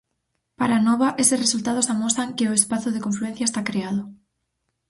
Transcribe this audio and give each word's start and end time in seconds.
Para 0.59 0.75
Anova, 0.81 1.09
eses 1.23 1.41
resultados 1.45 1.89
amosan 1.93 2.33
que 2.37 2.49
o 2.51 2.57
espazo 2.59 2.89
de 2.91 3.03
confluencia 3.05 3.45
está 3.47 3.61
creado. 3.69 4.03